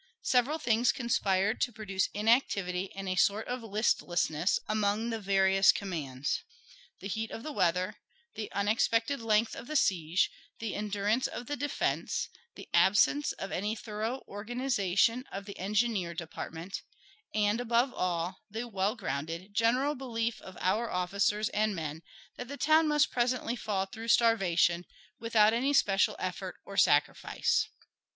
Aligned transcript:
Several 0.23 0.57
things 0.57 0.91
conspired 0.91 1.61
to 1.61 1.71
produce 1.71 2.09
inactivity 2.11 2.91
and 2.95 3.07
a 3.07 3.13
sort 3.15 3.47
of 3.47 3.61
listlessness 3.61 4.57
among 4.67 5.11
the 5.11 5.19
various 5.19 5.71
commands 5.71 6.41
the 7.01 7.07
heat 7.07 7.29
of 7.29 7.43
the 7.43 7.51
weather, 7.51 7.97
the 8.33 8.51
unexpected 8.51 9.21
length 9.21 9.55
of 9.55 9.67
the 9.67 9.75
siege, 9.75 10.31
the 10.57 10.73
endurance 10.73 11.27
of 11.27 11.45
the 11.45 11.55
defense, 11.55 12.29
the 12.55 12.67
absence 12.73 13.31
of 13.33 13.51
any 13.51 13.75
thorough 13.75 14.23
organization 14.27 15.23
of 15.31 15.45
the 15.45 15.59
engineer 15.59 16.15
department, 16.15 16.81
and, 17.35 17.61
above 17.61 17.93
all, 17.93 18.41
the 18.49 18.67
well 18.67 18.95
grounded 18.95 19.53
general 19.53 19.93
belief 19.93 20.41
of 20.41 20.57
our 20.61 20.89
officers 20.89 21.47
and 21.49 21.75
men 21.75 22.01
that 22.37 22.47
the 22.47 22.57
town 22.57 22.87
must 22.87 23.11
presently 23.11 23.55
fall 23.55 23.85
through 23.85 24.07
starvation, 24.07 24.83
without 25.19 25.53
any 25.53 25.73
special 25.73 26.15
effort 26.17 26.55
or 26.65 26.75
sacrifice. 26.75 27.67